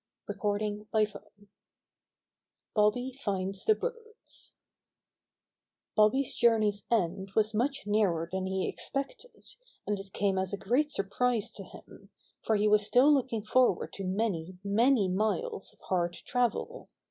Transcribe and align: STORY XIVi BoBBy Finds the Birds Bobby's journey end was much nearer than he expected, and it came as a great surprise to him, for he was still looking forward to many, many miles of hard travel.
STORY 0.31 0.83
XIVi 0.95 1.47
BoBBy 2.75 3.15
Finds 3.19 3.63
the 3.65 3.75
Birds 3.75 4.51
Bobby's 5.95 6.33
journey 6.33 6.73
end 6.89 7.29
was 7.35 7.53
much 7.53 7.83
nearer 7.85 8.27
than 8.31 8.47
he 8.47 8.67
expected, 8.67 9.35
and 9.85 9.99
it 9.99 10.11
came 10.11 10.39
as 10.39 10.53
a 10.53 10.57
great 10.57 10.89
surprise 10.89 11.53
to 11.53 11.63
him, 11.63 12.09
for 12.43 12.55
he 12.55 12.67
was 12.67 12.83
still 12.83 13.13
looking 13.13 13.43
forward 13.43 13.93
to 13.93 14.03
many, 14.03 14.57
many 14.63 15.07
miles 15.07 15.71
of 15.73 15.79
hard 15.81 16.13
travel. 16.13 16.89